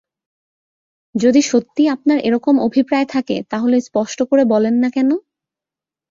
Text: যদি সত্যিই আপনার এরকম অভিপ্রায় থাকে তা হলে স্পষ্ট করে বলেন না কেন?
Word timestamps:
যদি 1.15 1.41
সত্যিই 1.41 1.89
আপনার 1.89 2.17
এরকম 2.19 2.55
অভিপ্রায় 2.59 3.07
থাকে 3.09 3.35
তা 3.49 3.57
হলে 3.57 3.77
স্পষ্ট 3.81 4.19
করে 4.23 4.43
বলেন 4.45 4.75
না 4.75 4.89
কেন? 4.89 5.09